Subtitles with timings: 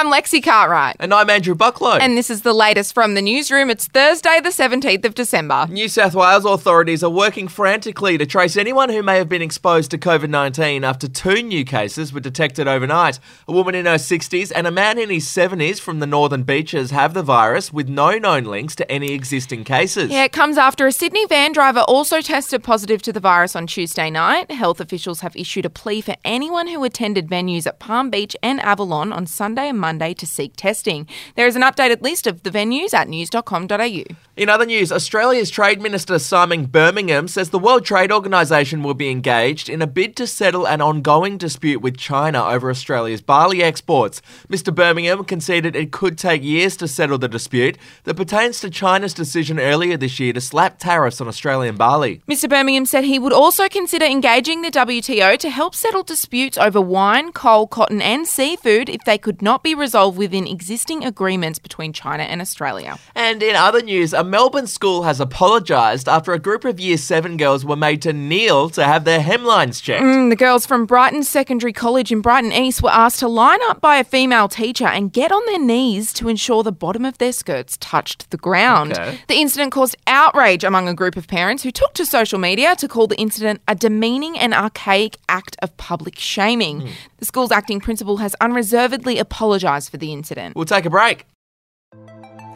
[0.00, 0.96] I'm Lexi Cartwright.
[0.98, 1.98] And I'm Andrew Bucklow.
[2.00, 3.68] And this is the latest from the newsroom.
[3.68, 5.66] It's Thursday, the 17th of December.
[5.68, 9.90] New South Wales authorities are working frantically to trace anyone who may have been exposed
[9.90, 13.20] to COVID 19 after two new cases were detected overnight.
[13.46, 16.92] A woman in her 60s and a man in his 70s from the Northern Beaches
[16.92, 20.10] have the virus with no known links to any existing cases.
[20.10, 23.66] Yeah, it comes after a Sydney van driver also tested positive to the virus on
[23.66, 24.50] Tuesday night.
[24.50, 28.60] Health officials have issued a plea for anyone who attended venues at Palm Beach and
[28.60, 31.06] Avalon on Sunday and Monday to seek testing.
[31.34, 34.04] There is an updated list of the venues at news.com.au.
[34.40, 39.10] In other news, Australia's Trade Minister Simon Birmingham says the World Trade Organisation will be
[39.10, 44.22] engaged in a bid to settle an ongoing dispute with China over Australia's barley exports.
[44.48, 44.74] Mr.
[44.74, 49.60] Birmingham conceded it could take years to settle the dispute that pertains to China's decision
[49.60, 52.22] earlier this year to slap tariffs on Australian barley.
[52.26, 52.48] Mr.
[52.48, 57.30] Birmingham said he would also consider engaging the WTO to help settle disputes over wine,
[57.32, 62.22] coal, cotton, and seafood if they could not be resolved within existing agreements between China
[62.22, 62.98] and Australia.
[63.14, 67.36] And in other news, a Melbourne school has apologised after a group of Year 7
[67.36, 70.04] girls were made to kneel to have their hemlines checked.
[70.04, 73.80] Mm, the girls from Brighton Secondary College in Brighton East were asked to line up
[73.80, 77.32] by a female teacher and get on their knees to ensure the bottom of their
[77.32, 78.92] skirts touched the ground.
[78.92, 79.18] Okay.
[79.26, 82.86] The incident caused outrage among a group of parents who took to social media to
[82.86, 86.88] call the incident a demeaning and archaic act of public shaming.
[87.18, 90.54] The school's acting principal has unreservedly apologised for the incident.
[90.54, 91.26] We'll take a break.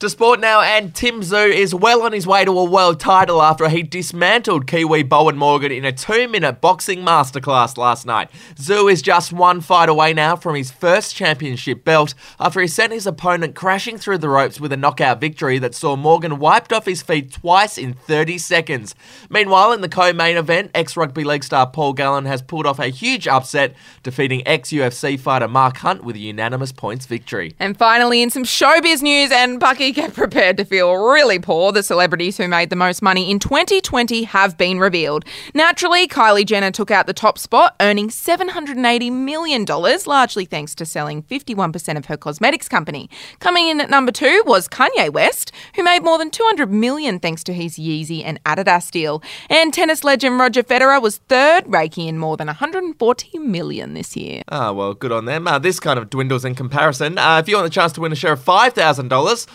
[0.00, 3.40] To sport now, and Tim Tszyu is well on his way to a world title
[3.40, 8.28] after he dismantled Kiwi Bowen Morgan in a two minute boxing masterclass last night.
[8.56, 12.92] Tszyu is just one fight away now from his first championship belt after he sent
[12.92, 16.84] his opponent crashing through the ropes with a knockout victory that saw Morgan wiped off
[16.84, 18.94] his feet twice in 30 seconds.
[19.30, 22.78] Meanwhile, in the co main event, ex rugby league star Paul Gallen has pulled off
[22.78, 27.54] a huge upset, defeating ex UFC fighter Mark Hunt with a unanimous points victory.
[27.58, 31.72] And finally, in some showbiz news, and Bucky, get prepared to feel really poor.
[31.72, 35.24] The celebrities who made the most money in 2020 have been revealed.
[35.54, 41.22] Naturally, Kylie Jenner took out the top spot, earning $780 million, largely thanks to selling
[41.22, 43.08] 51% of her cosmetics company.
[43.40, 47.44] Coming in at number two was Kanye West, who made more than $200 million thanks
[47.44, 49.22] to his Yeezy and Adidas deal.
[49.48, 54.42] And tennis legend Roger Federer was third, raking in more than $140 million this year.
[54.48, 55.46] Ah, well, good on them.
[55.46, 57.18] Uh, this kind of dwindles in comparison.
[57.18, 59.46] Uh, if you want the chance to win a share of $5,000,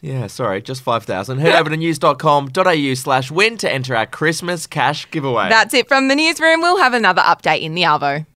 [0.00, 5.10] yeah, sorry, just 5000 head over to news.com.au slash win to enter our Christmas cash
[5.10, 5.48] giveaway.
[5.48, 6.60] That's it from the newsroom.
[6.60, 8.26] We'll have another update in the Arvo.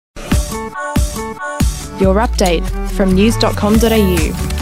[2.00, 4.61] Your update from news.com.au.